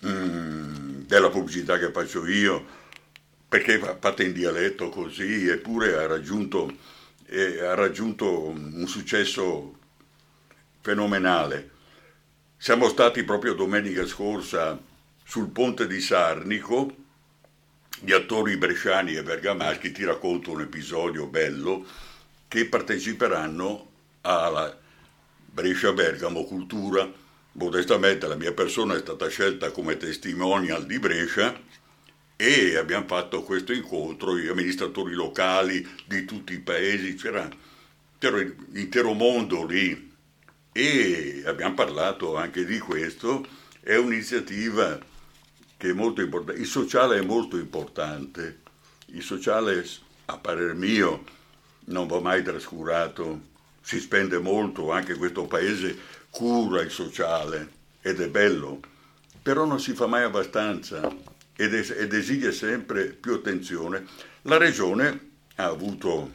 [0.00, 2.64] mh, della pubblicità che faccio io,
[3.48, 6.72] perché fa- fatta in dialetto così, eppure ha raggiunto,
[7.26, 9.78] eh, ha raggiunto un successo
[10.80, 11.70] fenomenale.
[12.56, 14.78] Siamo stati proprio domenica scorsa
[15.24, 16.94] sul ponte di Sarnico,
[18.00, 21.84] gli attori bresciani e bergamaschi, ti racconto un episodio bello,
[22.52, 24.78] che parteciperanno alla
[25.46, 27.10] Brescia-Bergamo Cultura.
[27.52, 31.58] Modestamente la mia persona è stata scelta come testimonial di Brescia
[32.36, 37.48] e abbiamo fatto questo incontro, gli amministratori locali di tutti i paesi, c'era,
[38.18, 40.12] c'era l'intero mondo lì
[40.72, 43.46] e abbiamo parlato anche di questo.
[43.80, 45.00] È un'iniziativa
[45.78, 46.60] che è molto importante.
[46.60, 48.60] Il sociale è molto importante.
[49.06, 49.86] Il sociale,
[50.26, 51.40] a parer mio,
[51.86, 53.50] non va mai trascurato.
[53.80, 55.96] Si spende molto, anche questo paese
[56.30, 58.80] cura il sociale ed è bello,
[59.42, 61.14] però non si fa mai abbastanza
[61.56, 64.06] ed, es- ed esige sempre più attenzione.
[64.42, 66.32] La regione ha avuto,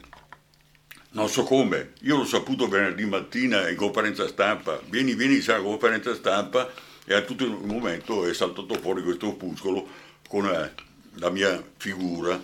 [1.10, 6.14] non so come, io l'ho saputo venerdì mattina in conferenza stampa, vieni, vieni, sai, conferenza
[6.14, 6.70] stampa
[7.04, 9.86] e a tutto il momento è saltato fuori questo opuscolo
[10.28, 10.72] con eh,
[11.14, 12.40] la mia figura,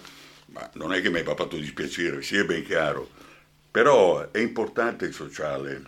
[0.54, 3.10] ma non è che mi abbia fatto dispiacere, sia ben chiaro,
[3.70, 5.82] però è importante il sociale,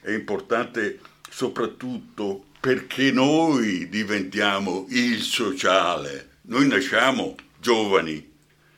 [0.00, 8.24] è importante soprattutto perché noi diventiamo il sociale, noi nasciamo giovani,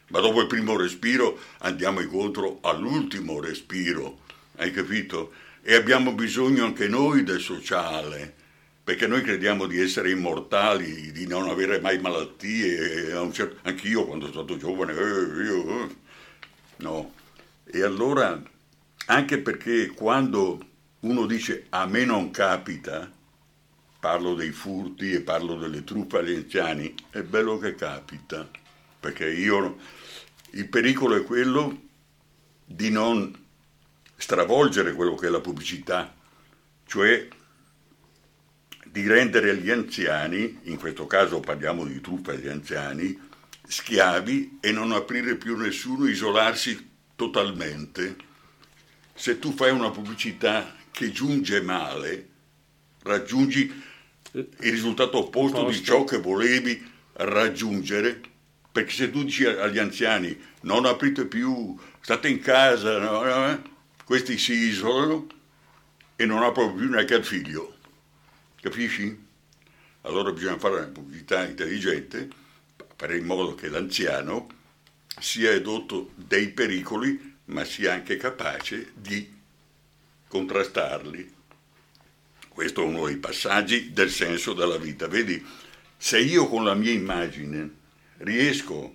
[0.09, 4.21] ma dopo il primo respiro andiamo incontro all'ultimo respiro,
[4.57, 5.33] hai capito?
[5.63, 8.37] E abbiamo bisogno anche noi del sociale,
[8.83, 14.45] perché noi crediamo di essere immortali, di non avere mai malattie, certo- anch'io quando sono
[14.45, 15.97] stato giovane, eh, io, eh.
[16.79, 17.13] no.
[17.65, 18.41] E allora,
[19.07, 20.59] anche perché quando
[21.01, 23.11] uno dice a me non capita,
[24.01, 28.49] parlo dei furti e parlo delle truffe agli anziani, è bello che capita.
[28.99, 29.79] perché io,
[30.53, 31.89] il pericolo è quello
[32.65, 33.35] di non
[34.17, 36.15] stravolgere quello che è la pubblicità,
[36.87, 37.29] cioè
[38.91, 43.17] di rendere gli anziani, in questo caso parliamo di truffa agli anziani,
[43.67, 48.17] schiavi e non aprire più nessuno, isolarsi totalmente.
[49.15, 52.29] Se tu fai una pubblicità che giunge male,
[53.03, 53.83] raggiungi
[54.33, 55.79] il risultato opposto Posto.
[55.79, 58.21] di ciò che volevi raggiungere,
[58.73, 63.61] perché se tu dici agli anziani non aprite più, state in casa, no, no, eh,
[64.05, 65.27] questi si isolano
[66.17, 67.77] e non aprono più neanche al figlio.
[68.61, 69.29] Capisci?
[70.03, 72.29] Allora bisogna fare una pubblicità intelligente,
[72.95, 74.49] fare in modo che l'anziano
[75.19, 79.33] sia edotto dei pericoli, ma sia anche capace di
[80.29, 81.35] contrastarli.
[82.49, 85.09] Questo è uno dei passaggi del senso della vita.
[85.09, 85.43] Vedi,
[85.97, 87.71] se io con la mia immagine
[88.19, 88.93] riesco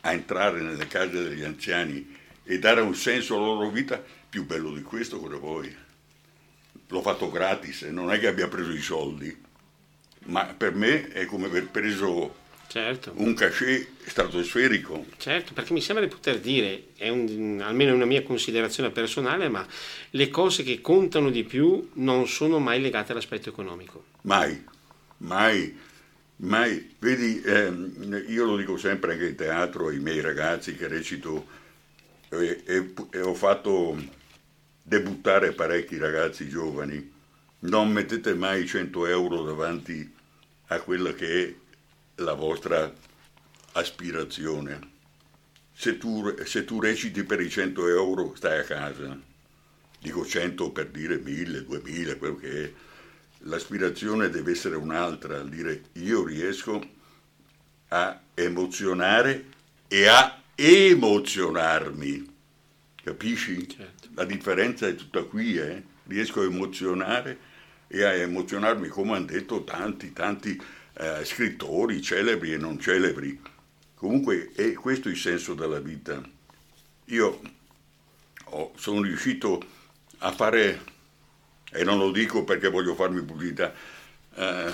[0.00, 4.74] a entrare nelle case degli anziani e dare un senso alla loro vita, più bello
[4.74, 5.90] di questo cosa vuoi?
[6.92, 9.34] L'ho fatto gratis, non è che abbia preso i soldi,
[10.26, 12.34] ma per me è come aver preso
[12.68, 13.14] certo.
[13.16, 15.06] un cachet stratosferico.
[15.16, 19.66] Certo, perché mi sembra di poter dire, è un, almeno una mia considerazione personale, ma
[20.10, 24.04] le cose che contano di più non sono mai legate all'aspetto economico.
[24.22, 24.62] Mai,
[25.18, 25.74] mai,
[26.36, 26.94] mai.
[26.98, 31.46] Vedi, ehm, io lo dico sempre anche in teatro ai miei ragazzi che recito
[32.28, 34.20] e, e, e ho fatto
[34.82, 37.10] debuttare parecchi ragazzi giovani.
[37.60, 40.12] Non mettete mai 100 euro davanti
[40.66, 41.54] a quella che è
[42.22, 42.92] la vostra
[43.72, 44.90] aspirazione.
[45.72, 49.18] Se tu, se tu reciti per i 100 euro stai a casa.
[50.00, 52.72] Dico 100 per dire 1000, 2000, quello che è.
[53.44, 56.80] L'aspirazione deve essere un'altra, dire io riesco
[57.88, 59.46] a emozionare
[59.88, 62.34] e a emozionarmi.
[63.02, 63.68] Capisci?
[63.68, 63.91] Certo.
[64.14, 65.82] La differenza è tutta qui, eh?
[66.06, 67.50] riesco a emozionare
[67.86, 70.60] e a emozionarmi come hanno detto tanti, tanti
[70.94, 73.40] eh, scrittori, celebri e non celebri.
[73.94, 76.20] Comunque è questo il senso della vita.
[77.06, 77.40] Io
[78.44, 79.62] ho, sono riuscito
[80.18, 80.80] a fare,
[81.70, 83.72] e non lo dico perché voglio farmi pubblicità,
[84.34, 84.72] eh,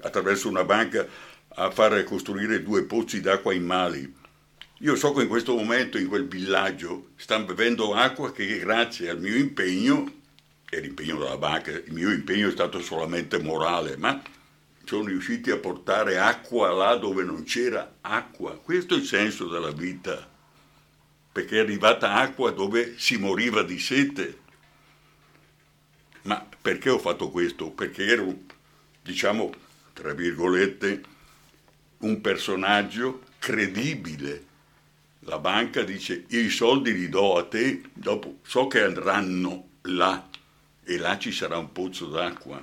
[0.00, 1.06] attraverso una banca
[1.54, 4.20] a far costruire due pozzi d'acqua in Mali
[4.82, 9.20] io so che in questo momento in quel villaggio stanno bevendo acqua che grazie al
[9.20, 10.12] mio impegno,
[10.68, 14.20] e l'impegno della banca, il mio impegno è stato solamente morale, ma
[14.84, 18.56] sono riusciti a portare acqua là dove non c'era acqua.
[18.56, 20.28] Questo è il senso della vita,
[21.30, 24.40] perché è arrivata acqua dove si moriva di sete.
[26.22, 27.70] Ma perché ho fatto questo?
[27.70, 28.36] Perché ero,
[29.00, 29.52] diciamo,
[29.92, 31.02] tra virgolette,
[31.98, 34.50] un personaggio credibile
[35.24, 40.28] la banca dice io i soldi li do a te, dopo so che andranno là
[40.84, 42.60] e là ci sarà un pozzo d'acqua.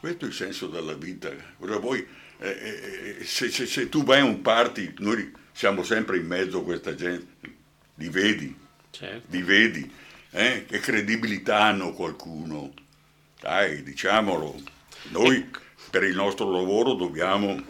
[0.00, 1.30] Questo è il senso della vita.
[1.58, 2.06] Cosa vuoi?
[2.38, 6.26] Eh, eh, eh, se, se, se, tu vai a un party, noi siamo sempre in
[6.26, 7.26] mezzo a questa gente,
[7.94, 8.54] li vedi,
[8.90, 9.26] certo.
[9.30, 9.90] li vedi,
[10.30, 10.64] eh?
[10.66, 12.72] che credibilità hanno qualcuno.
[13.40, 14.60] Dai, diciamolo,
[15.10, 15.48] noi
[15.90, 17.60] per il nostro lavoro dobbiamo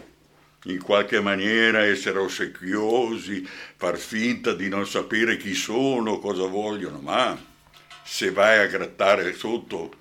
[0.65, 7.39] in qualche maniera essere ossequiosi, far finta di non sapere chi sono, cosa vogliono, ma
[8.03, 9.95] se vai a grattare sotto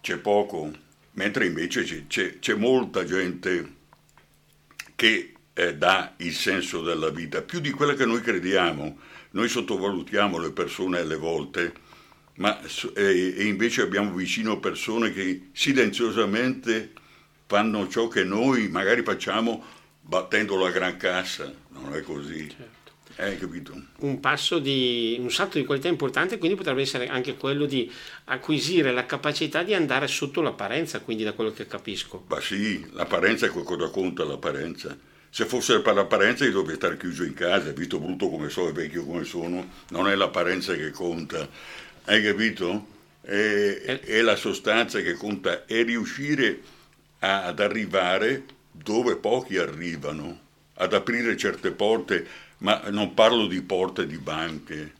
[0.00, 0.70] c'è poco,
[1.12, 3.72] mentre invece c'è, c'è, c'è molta gente
[4.94, 8.98] che eh, dà il senso della vita, più di quella che noi crediamo.
[9.30, 11.72] Noi sottovalutiamo le persone alle volte,
[12.36, 12.60] ma
[12.94, 16.92] eh, e invece abbiamo vicino persone che silenziosamente
[17.46, 19.62] fanno ciò che noi magari facciamo
[20.00, 22.48] battendo la gran cassa, non è così.
[22.48, 22.84] Certo.
[23.16, 23.38] Eh,
[23.98, 27.88] un passo di un salto di qualità importante, quindi potrebbe essere anche quello di
[28.24, 32.24] acquisire la capacità di andare sotto l'apparenza, quindi da quello che capisco.
[32.26, 34.98] Ma sì, l'apparenza è cosa conta l'apparenza.
[35.30, 38.72] Se fosse per l'apparenza io dovrei stare chiuso in casa, visto brutto come sono e
[38.72, 41.48] vecchio come sono, non è l'apparenza che conta.
[42.06, 42.86] Hai capito?
[43.20, 44.00] È, eh.
[44.00, 46.60] è la sostanza che conta, è riuscire
[47.24, 50.40] ad arrivare dove pochi arrivano,
[50.74, 52.26] ad aprire certe porte,
[52.58, 54.92] ma non parlo di porte di banche,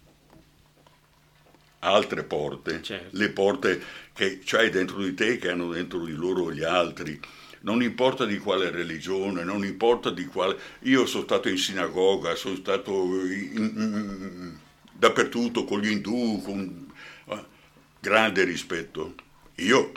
[1.81, 3.17] altre porte, certo.
[3.17, 3.83] le porte
[4.15, 7.21] che c'hai dentro di te, che hanno dentro di loro gli altri.
[7.61, 10.57] Non importa di quale religione, non importa di quale...
[10.81, 12.93] Io sono stato in sinagoga, sono stato
[13.25, 14.57] in, in,
[14.93, 16.93] dappertutto con gli indù, con
[17.29, 17.45] eh,
[18.01, 19.15] grande rispetto.
[19.57, 19.93] Io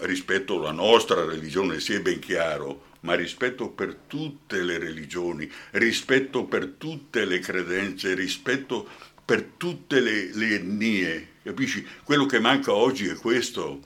[0.00, 6.74] rispetto alla nostra religione, sia ben chiaro, ma rispetto per tutte le religioni, rispetto per
[6.78, 8.88] tutte le credenze, rispetto
[9.24, 11.86] per tutte le, le etnie, capisci?
[12.02, 13.80] Quello che manca oggi è questo.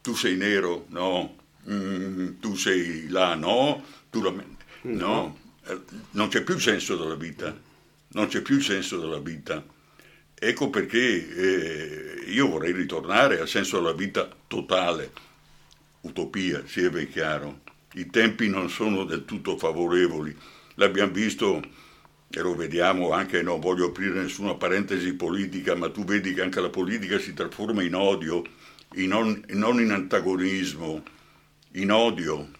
[0.00, 0.86] Tu sei nero?
[0.88, 1.36] No.
[1.68, 3.34] Mm, tu sei là?
[3.34, 3.84] No.
[4.10, 4.32] Tu la...
[4.82, 5.38] No.
[5.66, 5.78] Eh,
[6.12, 7.54] non c'è più il senso della vita.
[8.10, 9.62] Non c'è più il senso della vita.
[10.34, 15.10] Ecco perché eh, io vorrei ritornare al senso della vita totale.
[16.08, 20.36] Utopia, sia ben chiaro i tempi non sono del tutto favorevoli.
[20.74, 21.62] L'abbiamo visto
[22.30, 26.60] e lo vediamo anche, non voglio aprire nessuna parentesi politica, ma tu vedi che anche
[26.60, 28.44] la politica si trasforma in odio,
[28.94, 31.02] in non, non in antagonismo,
[31.72, 32.50] in odio.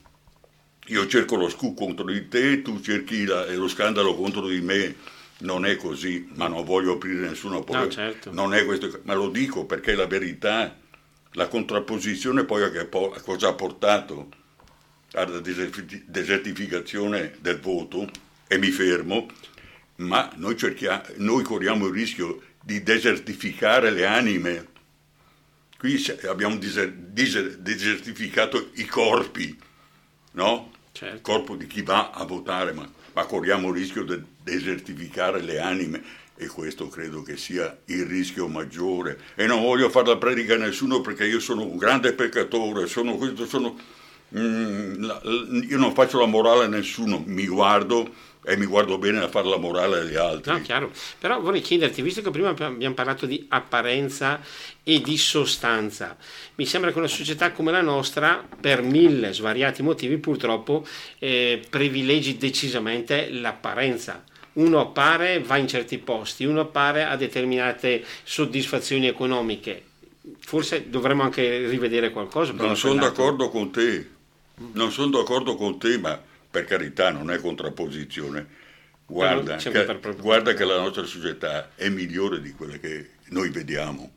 [0.86, 5.16] Io cerco lo scoop contro di te, tu cerchi la, lo scandalo contro di me.
[5.40, 7.84] Non è così, ma non voglio aprire nessuna polemica.
[7.84, 8.32] No, certo.
[8.32, 10.74] Non è questo, ma lo dico perché è la verità.
[11.38, 12.88] La contrapposizione poi a,
[13.22, 14.30] cosa ha portato?
[15.12, 18.10] alla desertificazione del voto
[18.46, 19.26] e mi fermo,
[19.96, 20.54] ma noi,
[21.16, 24.66] noi corriamo il rischio di desertificare le anime.
[25.78, 29.58] Qui abbiamo desertificato i corpi,
[30.32, 30.72] no?
[30.92, 31.14] Certo.
[31.14, 35.58] Il corpo di chi va a votare, ma, ma corriamo il rischio di desertificare le
[35.60, 36.02] anime
[36.38, 39.18] e questo credo che sia il rischio maggiore.
[39.34, 43.16] E non voglio fare la predica a nessuno perché io sono un grande peccatore, sono
[43.16, 43.76] questo, sono
[44.36, 45.04] Mm,
[45.70, 49.48] io non faccio la morale a nessuno, mi guardo e mi guardo bene a fare
[49.48, 50.52] la morale agli altri.
[50.52, 50.90] No, chiaro.
[51.18, 54.40] Però vorrei chiederti, visto che prima abbiamo parlato di apparenza
[54.82, 56.16] e di sostanza,
[56.56, 60.86] mi sembra che una società come la nostra, per mille svariati motivi, purtroppo
[61.18, 64.24] eh, privilegi decisamente l'apparenza.
[64.58, 69.82] Uno appare, va in certi posti, uno appare a determinate soddisfazioni economiche.
[70.40, 72.52] Forse dovremmo anche rivedere qualcosa.
[72.52, 74.16] Non sono d'accordo con te
[74.72, 78.56] non sono d'accordo con te, ma per carità non è contrapposizione.
[79.06, 84.12] Guarda, che, guarda che la nostra società è migliore di quella che noi vediamo.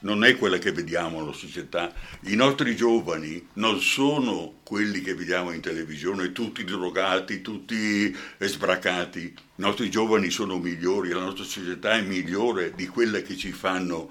[0.00, 1.92] Non è quella che vediamo la società.
[2.26, 9.22] I nostri giovani non sono quelli che vediamo in televisione, tutti drogati, tutti sbracati.
[9.22, 14.08] I nostri giovani sono migliori, la nostra società è migliore di quella che ci fanno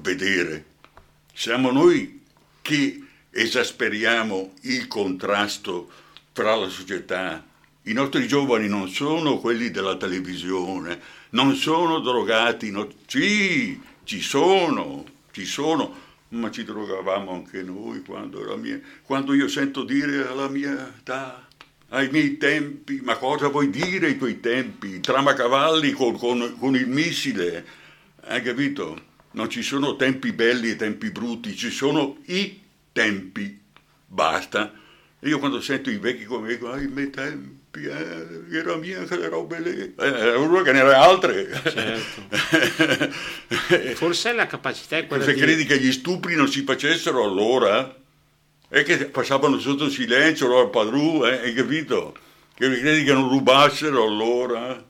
[0.00, 0.64] vedere.
[1.32, 2.22] Siamo noi
[2.60, 5.88] che esasperiamo il contrasto
[6.32, 7.46] tra la società.
[7.82, 15.04] I nostri giovani non sono quelli della televisione, non sono drogati, no, sì, ci sono,
[15.38, 15.94] ci sono,
[16.30, 21.46] ma ci drogavamo anche noi quando, mia, quando io sento dire alla mia età,
[21.90, 24.98] ai miei tempi, ma cosa vuoi dire ai tuoi tempi?
[24.98, 27.64] Tramacavalli con, con, con il missile,
[28.22, 29.06] hai capito?
[29.30, 33.60] Non ci sono tempi belli e tempi brutti, ci sono i tempi,
[34.06, 34.72] basta.
[35.22, 39.60] Io quando sento i vecchi come dico, ai miei tempi, eh, era mia quelle robe
[39.60, 41.48] lì, eh, uno che ne era altre.
[41.64, 42.22] Certo.
[43.96, 45.40] Forse la capacità è quella Se di...
[45.40, 47.96] credi che gli stupri non si facessero allora,
[48.68, 52.14] è che passavano sotto silenzio loro al padrù, eh, hai capito?
[52.54, 54.84] Che credi che non rubassero allora?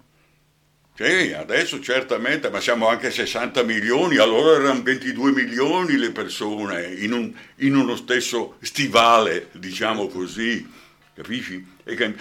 [1.01, 7.13] Sì, adesso certamente, ma siamo anche 60 milioni, allora erano 22 milioni le persone in,
[7.13, 10.69] un, in uno stesso stivale, diciamo così,
[11.15, 11.65] capisci?
[11.85, 12.15] E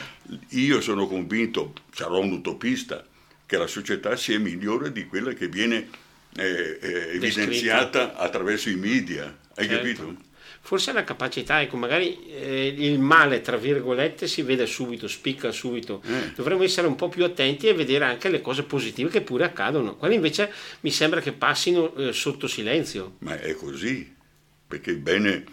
[0.49, 3.03] io sono convinto, sarò un utopista,
[3.47, 5.89] che la società sia migliore di quella che viene
[6.35, 9.81] eh, eh, evidenziata attraverso i media, hai certo.
[9.81, 10.25] capito?
[10.59, 16.01] Forse la capacità, ecco, magari eh, il male, tra virgolette, si vede subito, spicca subito.
[16.05, 16.31] Eh.
[16.35, 19.95] Dovremmo essere un po' più attenti e vedere anche le cose positive che pure accadono.
[19.95, 23.15] Quelle invece mi sembra che passino eh, sotto silenzio.
[23.19, 24.15] Ma è così,
[24.67, 25.43] perché il bene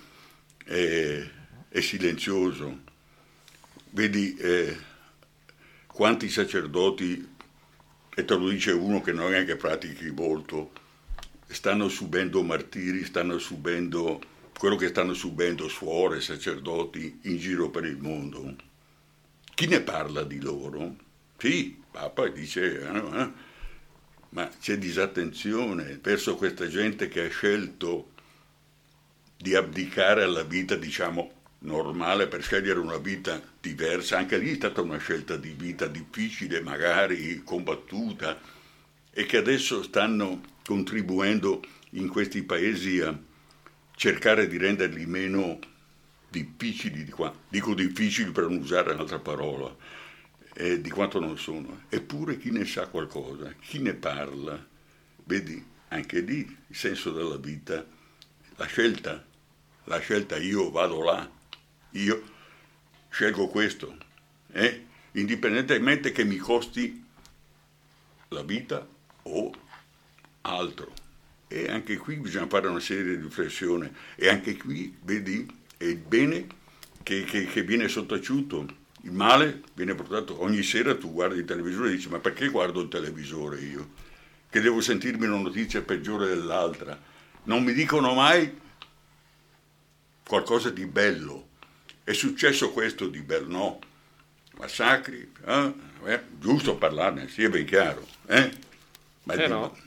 [0.65, 1.23] è,
[1.69, 2.81] è silenzioso.
[3.91, 4.77] Vedi eh,
[5.87, 7.33] quanti sacerdoti,
[8.17, 10.73] e te lo dice uno che non è che pratichi molto,
[11.47, 14.21] stanno subendo martiri, stanno subendo
[14.59, 18.55] quello che stanno subendo suore, sacerdoti in giro per il mondo.
[19.55, 20.97] Chi ne parla di loro?
[21.37, 23.33] Sì, Papa dice, eh, eh,
[24.31, 28.11] ma c'è disattenzione verso questa gente che ha scelto
[29.37, 34.19] di abdicare alla vita, diciamo, normale per scegliere una vita diversa.
[34.19, 38.41] Anche lì è stata una scelta di vita difficile, magari combattuta,
[39.11, 43.17] e che adesso stanno contribuendo in questi paesi a
[43.95, 45.59] cercare di renderli meno
[46.29, 49.75] difficili, di qua, dico difficili per non usare un'altra parola,
[50.55, 51.83] eh, di quanto non sono.
[51.89, 54.63] Eppure chi ne sa qualcosa, chi ne parla,
[55.25, 57.85] vedi, anche lì il senso della vita,
[58.57, 59.25] la scelta,
[59.85, 61.31] la scelta io vado là,
[61.91, 62.23] io
[63.11, 63.97] scelgo questo,
[64.53, 64.87] eh?
[65.13, 67.05] indipendentemente che mi costi
[68.29, 68.87] la vita
[69.23, 69.53] o
[70.43, 71.04] altro.
[71.55, 75.47] E anche qui bisogna fare una serie di riflessioni e anche qui, vedi,
[75.77, 76.49] è il bene
[77.05, 78.67] che, che, che viene sottaciuto
[79.03, 82.81] il male viene portato ogni sera, tu guardi il televisore e dici ma perché guardo
[82.81, 83.91] il televisore io?
[84.51, 87.01] Che devo sentirmi una notizia peggiore dell'altra.
[87.45, 88.53] Non mi dicono mai
[90.27, 91.51] qualcosa di bello.
[92.03, 93.47] È successo questo di bello?
[93.47, 93.79] No.
[94.57, 95.73] Massacri, eh?
[96.05, 98.05] Eh, giusto parlarne, sia ben chiaro.
[98.27, 98.51] Eh?
[99.23, 99.69] Ma, il Però...
[99.73, 99.84] dib-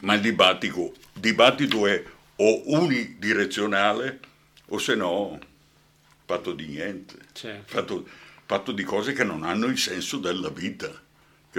[0.00, 2.02] ma il dibattito, dibattito è
[2.36, 4.20] o unidirezionale
[4.66, 5.38] o se no
[6.26, 7.62] fatto di niente, Certo.
[7.72, 8.08] fatto,
[8.44, 10.90] fatto di cose che non hanno il senso della vita,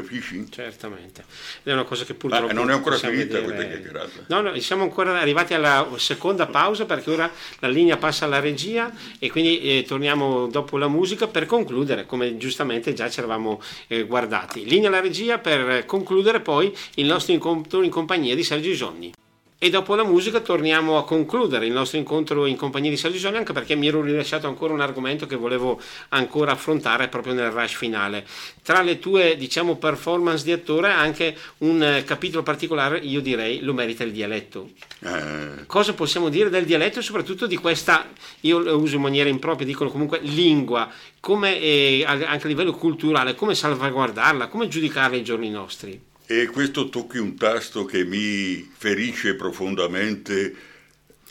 [0.02, 0.45] capisci?
[0.50, 1.24] Certamente,
[1.64, 4.12] è una cosa che purtroppo Ah, non è ancora finita vedere- questa chiacchierata.
[4.28, 8.91] No, no, siamo ancora arrivati alla seconda pausa perché ora la linea passa alla regia
[9.20, 14.04] e quindi eh, torniamo dopo la musica per concludere, come giustamente già ci eravamo eh,
[14.04, 14.66] guardati.
[14.66, 19.14] Linea alla regia per concludere poi il nostro incontro in compagnia di Sergio Isonni.
[19.60, 23.38] E dopo la musica torniamo a concludere il nostro incontro in compagnia di Sergio Isonni
[23.38, 27.74] anche perché mi ero rilasciato ancora un argomento che volevo ancora affrontare proprio nel rush
[27.74, 28.24] finale.
[28.62, 33.74] Tra le tue diciamo performance di attore anche un eh, capitolo particolare, io direi, lo
[33.74, 34.70] merita il dialetto.
[34.99, 38.10] Eh, Cosa possiamo dire del dialetto e soprattutto di questa,
[38.41, 40.88] io lo uso in maniera impropria, dicono comunque lingua,
[41.20, 45.99] come eh, anche a livello culturale, come salvaguardarla, come giudicarla ai giorni nostri.
[46.30, 50.54] E questo tocchi un tasto che mi ferisce profondamente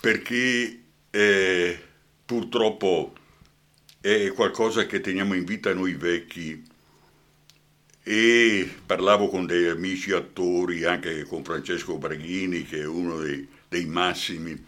[0.00, 0.80] perché
[1.10, 1.78] eh,
[2.24, 3.12] purtroppo
[4.00, 6.64] è qualcosa che teniamo in vita noi vecchi
[8.02, 13.84] e parlavo con dei amici attori, anche con Francesco Braghini che è uno dei, dei
[13.84, 14.58] massimi.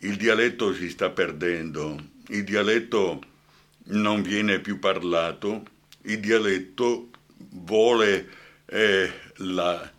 [0.00, 3.22] Il dialetto si sta perdendo, il dialetto
[3.84, 5.62] non viene più parlato,
[6.02, 9.90] il dialetto vuole eh, la,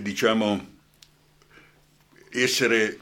[0.00, 0.72] diciamo,
[2.30, 2.98] essere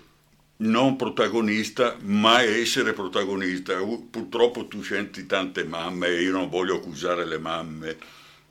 [0.58, 3.74] non protagonista, ma essere protagonista.
[4.10, 7.96] Purtroppo tu senti tante mamme, io non voglio accusare le mamme,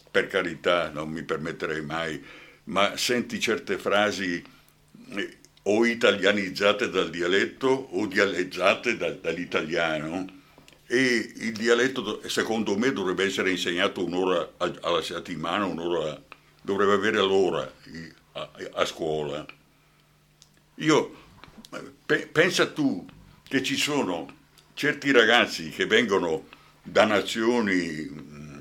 [0.09, 2.21] per carità, non mi permetterei mai,
[2.65, 4.43] ma senti certe frasi
[5.15, 10.39] eh, o italianizzate dal dialetto o dialeggiate da- dall'italiano
[10.91, 16.21] e il dialetto do- secondo me dovrebbe essere insegnato un'ora alla settimana, un'ora,
[16.61, 17.73] dovrebbe avere l'ora
[18.33, 19.45] a, a scuola.
[20.75, 21.15] Io
[22.05, 23.05] pe- pensa tu
[23.47, 24.39] che ci sono
[24.73, 26.47] certi ragazzi che vengono
[26.83, 28.09] da nazioni,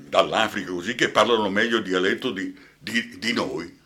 [0.07, 3.77] dall'Africa così, che parlano meglio dialetto di, di- di noi,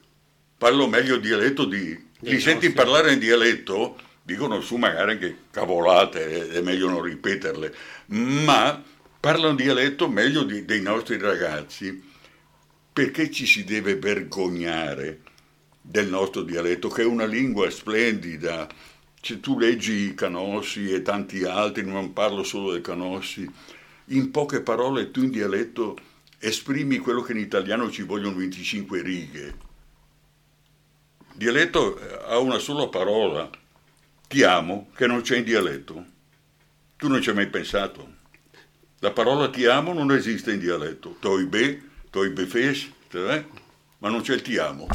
[0.56, 2.04] parlano meglio dialetto di...
[2.20, 7.76] Dei Li senti parlare in dialetto, dicono su magari anche cavolate, è meglio non ripeterle,
[8.08, 8.84] ma
[9.20, 12.04] parlano dialetto meglio di- dei nostri ragazzi.
[12.92, 15.22] Perché ci si deve vergognare
[15.80, 18.68] del nostro dialetto, che è una lingua splendida?
[19.22, 23.48] Se tu leggi Canossi e tanti altri, non parlo solo del Canossi,
[24.06, 25.98] in poche parole tu in dialetto
[26.40, 29.56] esprimi quello che in italiano ci vogliono 25 righe.
[31.36, 33.50] Dialetto eh, ha una sola parola,
[34.28, 36.06] ti amo, che non c'è in dialetto.
[36.98, 38.14] Tu non ci hai mai pensato.
[39.00, 41.18] La parola ti amo non esiste in dialetto.
[41.20, 43.46] Toi be, toi befes, eh?
[44.00, 44.88] ma non c'è il ti amo.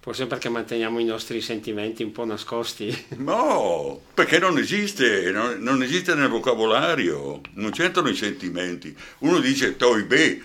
[0.00, 3.06] Forse perché manteniamo i nostri sentimenti un po' nascosti.
[3.18, 8.96] No, perché non esiste, non, non esiste nel vocabolario, non c'entrano i sentimenti.
[9.18, 10.42] Uno dice toi be,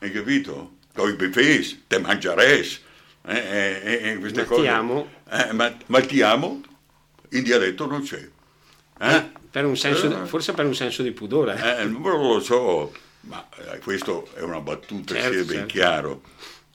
[0.00, 0.74] hai capito?
[0.92, 2.80] Toi befes, te mangiares,
[3.24, 4.68] eh, eh, eh, queste Ma ti cose.
[4.68, 5.08] amo.
[5.30, 6.60] Eh, ma, ma ti amo
[7.30, 8.28] in dialetto non c'è.
[8.98, 9.30] Eh?
[9.50, 10.26] Per un senso, Eh.
[10.26, 11.80] forse per un senso di pudore.
[11.80, 15.66] Eh, non lo so, ma eh, questo è una battuta, Certo, sia ben certo.
[15.66, 16.22] chiaro.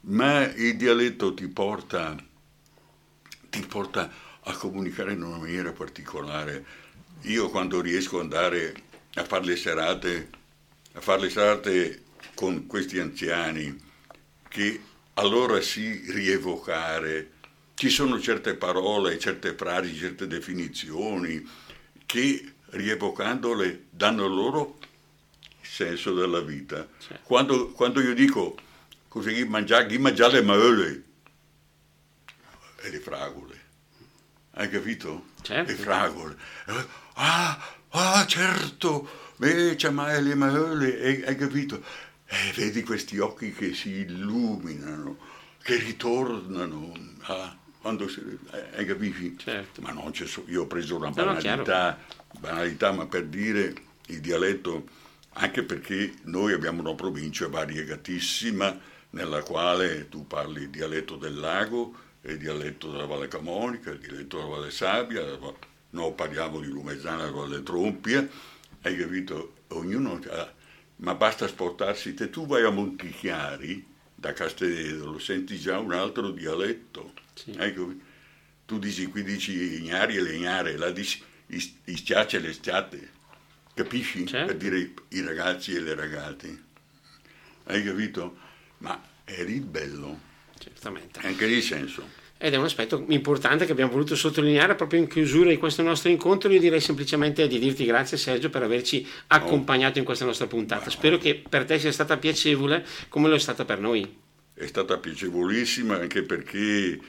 [0.04, 2.16] Ma il dialetto ti porta,
[3.50, 4.10] ti porta
[4.44, 6.66] a comunicare in una maniera particolare.
[7.24, 8.74] Io quando riesco ad andare
[9.16, 10.30] a fare le serate,
[10.94, 12.02] a fare le serate
[12.34, 13.78] con questi anziani,
[14.48, 14.82] che
[15.16, 17.32] allora sì rievocare,
[17.82, 21.44] ci sono certe parole, certe frasi, certe definizioni
[22.06, 24.78] che rievocandole danno loro
[25.60, 26.88] il senso della vita.
[27.00, 27.24] Certo.
[27.24, 28.56] Quando, quando io dico
[29.08, 31.04] così chi mangia, chi mangia le mele
[32.84, 33.62] e le fragole,
[34.52, 35.30] hai capito?
[35.42, 35.72] Certo.
[35.72, 36.38] Le fragole.
[36.68, 37.60] Eh, Ah,
[37.90, 39.10] ah, certo,
[39.42, 41.84] eh, c'è mai le mele, hai, capito?
[42.28, 45.18] E vedi questi occhi che si illuminano,
[45.64, 48.22] che ritornano a, quando si,
[48.52, 49.36] eh, hai capisci?
[49.38, 49.82] Certo.
[49.82, 51.98] Ma non c'è so, io ho preso una No, no, banalità,
[52.40, 53.74] banalità, ma per dire
[54.08, 54.88] il dialetto,
[55.34, 58.80] anche perché noi abbiamo una provincia variegatissima
[59.12, 64.38] nella quale tu parli il dialetto del lago, il dialetto della Valle Camonica, il dialetto
[64.38, 65.24] della Valle Sabbia,
[65.92, 68.28] noi parliamo di Lumezzana, della Valle Trompia,
[68.84, 69.54] hai capito?
[69.70, 70.54] Ognuno ha,
[70.98, 73.86] ma basta spostarsi, se tu vai a Montichiari,
[74.22, 77.14] da Castelledo, senti già un altro dialetto.
[77.34, 77.56] Sì.
[77.58, 77.92] Ecco,
[78.68, 81.22] tu dici qui dici ignari e legnare, là dici
[81.86, 83.10] ischiacce e le schiate,
[83.74, 84.28] capisci?
[84.28, 84.46] Certo.
[84.46, 86.64] Per dire i, ragazzi e le ragazze.
[87.64, 88.38] Hai capito?
[88.78, 90.20] Ma eri bello,
[90.60, 91.20] Certamente.
[91.22, 92.08] anche di senso.
[92.44, 96.10] Ed è un aspetto importante che abbiamo voluto sottolineare proprio in chiusura di questo nostro
[96.10, 96.52] incontro.
[96.52, 100.90] Io direi semplicemente di dirti grazie Sergio per averci accompagnato in questa nostra puntata.
[100.90, 104.18] Spero che per te sia stata piacevole come lo è stata per noi.
[104.56, 107.00] È stata piacevolissima anche perché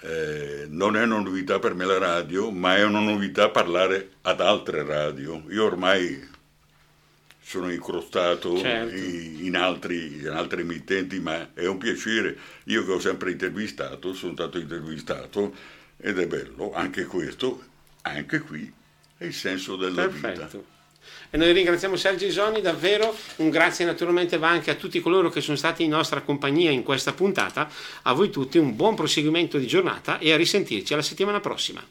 [0.00, 4.40] eh, non è una novità per me la radio, ma è una novità parlare ad
[4.40, 5.44] altre radio.
[5.50, 6.30] Io ormai
[7.52, 8.96] sono incrostato Certo.
[8.96, 12.34] in, altri, in altre emittenti, ma è un piacere.
[12.64, 15.54] Io che ho sempre intervistato, sono stato intervistato
[15.98, 17.62] ed è bello, anche questo,
[18.02, 18.72] anche qui
[19.18, 20.28] è il senso della vita.
[20.28, 20.64] Perfetto.
[21.28, 25.42] E noi ringraziamo Sergio Isoni, davvero un grazie naturalmente va anche a tutti coloro che
[25.42, 27.68] sono stati in nostra compagnia in questa puntata.
[28.02, 31.84] A voi tutti un buon proseguimento di giornata e a risentirci alla settimana prossima.